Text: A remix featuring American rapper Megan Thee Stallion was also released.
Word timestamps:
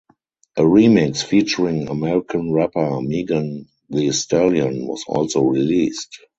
A 0.57 0.63
remix 0.63 1.23
featuring 1.23 1.87
American 1.87 2.51
rapper 2.51 2.99
Megan 3.03 3.67
Thee 3.91 4.11
Stallion 4.11 4.87
was 4.87 5.03
also 5.07 5.43
released. 5.43 6.21